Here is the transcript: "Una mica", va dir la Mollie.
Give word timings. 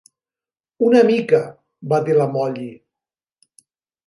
"Una 0.87 1.01
mica", 1.09 1.41
va 1.93 2.01
dir 2.09 2.17
la 2.21 2.27
Mollie. 2.39 2.73